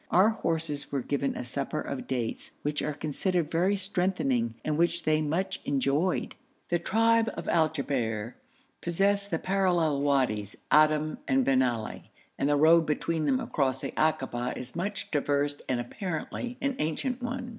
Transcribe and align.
Our 0.09 0.29
horses 0.29 0.91
were 0.91 1.03
given 1.03 1.35
a 1.37 1.45
supper 1.45 1.79
of 1.79 2.07
dates, 2.07 2.53
which 2.63 2.81
are 2.81 2.91
considered 2.91 3.51
very 3.51 3.75
strengthening, 3.75 4.55
and 4.65 4.75
which 4.75 5.03
they 5.03 5.21
much 5.21 5.61
enjoyed. 5.63 6.33
The 6.69 6.79
tribe 6.79 7.29
of 7.35 7.47
Al 7.47 7.69
Jabber 7.69 8.35
possess 8.81 9.27
the 9.27 9.37
parallel 9.37 10.01
Wadis 10.01 10.55
Adim 10.71 11.19
and 11.27 11.45
Bin 11.45 11.61
Ali, 11.61 12.09
and 12.39 12.49
the 12.49 12.57
road 12.57 12.87
between 12.87 13.25
them 13.25 13.39
across 13.39 13.81
the 13.81 13.93
akaba 13.95 14.57
is 14.57 14.75
much 14.75 15.11
traversed 15.11 15.61
and 15.69 15.79
apparently 15.79 16.57
an 16.61 16.75
ancient 16.79 17.21
one. 17.21 17.49